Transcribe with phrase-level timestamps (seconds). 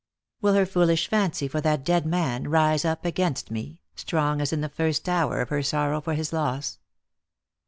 [0.41, 4.61] Will her foolish fancy for that dead man rise up against me, strong as in
[4.61, 6.79] the first hour of her sorrow for his loss